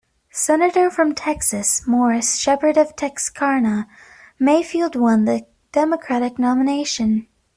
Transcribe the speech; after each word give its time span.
Senator 0.33 0.89
from 0.89 1.13
Texas, 1.13 1.85
Morris 1.85 2.37
Sheppard 2.39 2.75
of 2.75 2.95
Texarkana, 2.95 3.87
Mayfield 4.39 4.95
won 4.95 5.25
the 5.25 5.45
Democratic 5.73 6.39
nomination. 6.39 7.27